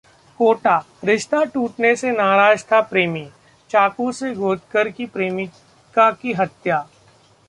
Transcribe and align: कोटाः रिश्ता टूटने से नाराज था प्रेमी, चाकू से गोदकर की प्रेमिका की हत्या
कोटाः 0.39 0.83
रिश्ता 1.03 1.43
टूटने 1.43 1.95
से 1.95 2.11
नाराज 2.11 2.63
था 2.63 2.81
प्रेमी, 2.81 3.27
चाकू 3.69 4.11
से 4.11 4.33
गोदकर 4.35 4.89
की 4.89 5.05
प्रेमिका 5.05 6.11
की 6.11 6.33
हत्या 6.33 6.87